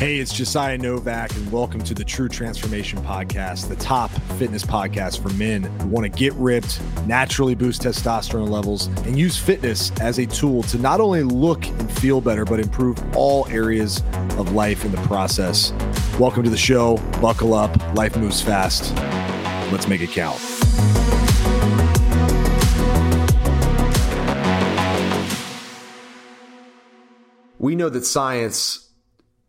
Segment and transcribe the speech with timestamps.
[0.00, 5.22] Hey, it's Josiah Novak, and welcome to the True Transformation Podcast, the top fitness podcast
[5.22, 10.18] for men who want to get ripped, naturally boost testosterone levels, and use fitness as
[10.18, 14.02] a tool to not only look and feel better, but improve all areas
[14.38, 15.70] of life in the process.
[16.18, 16.96] Welcome to the show.
[17.20, 17.76] Buckle up.
[17.94, 18.94] Life moves fast.
[19.70, 20.40] Let's make it count.
[27.58, 28.86] We know that science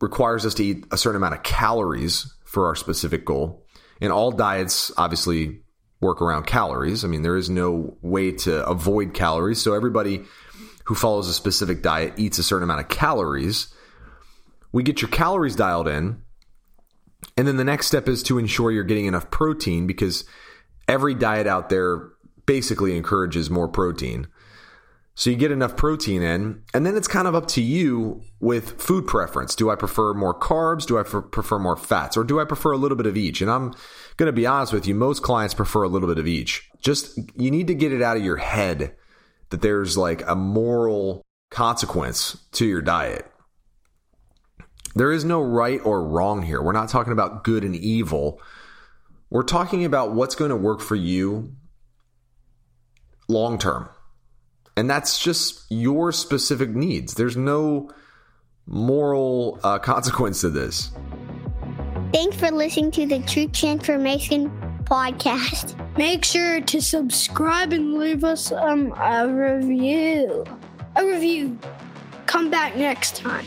[0.01, 3.65] requires us to eat a certain amount of calories for our specific goal.
[4.01, 5.61] And all diets obviously
[6.01, 7.05] work around calories.
[7.05, 9.61] I mean, there is no way to avoid calories.
[9.61, 10.23] So everybody
[10.85, 13.73] who follows a specific diet eats a certain amount of calories.
[14.71, 16.23] We get your calories dialed in.
[17.37, 20.25] And then the next step is to ensure you're getting enough protein because
[20.87, 22.09] every diet out there
[22.47, 24.27] basically encourages more protein.
[25.13, 28.81] So you get enough protein in, and then it's kind of up to you with
[28.81, 29.55] food preference.
[29.55, 30.85] Do I prefer more carbs?
[30.85, 32.15] Do I prefer more fats?
[32.15, 33.41] Or do I prefer a little bit of each?
[33.41, 33.73] And I'm
[34.17, 36.69] going to be honest with you, most clients prefer a little bit of each.
[36.79, 38.95] Just, you need to get it out of your head
[39.49, 43.29] that there's like a moral consequence to your diet.
[44.95, 46.61] There is no right or wrong here.
[46.61, 48.41] We're not talking about good and evil.
[49.29, 51.53] We're talking about what's going to work for you
[53.27, 53.89] long term.
[54.81, 57.13] And that's just your specific needs.
[57.13, 57.91] There's no
[58.65, 60.89] moral uh, consequence to this.
[62.11, 64.49] Thanks for listening to the True Transformation
[64.85, 65.77] podcast.
[65.99, 70.45] Make sure to subscribe and leave us um, a review.
[70.95, 71.59] A review.
[72.25, 73.45] Come back next time.